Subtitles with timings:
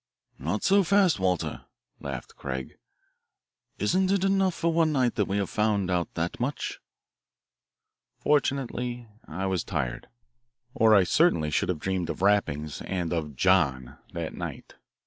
[0.39, 1.65] "Not so fast, Walter,"
[1.99, 2.79] laughed Craig.
[3.77, 6.79] "Isn't it enough for one night that we have found out that much?"
[8.17, 10.07] Fortunately I was tired,
[10.73, 14.73] or I certainly should have dreamed of rappings and of "John" that night.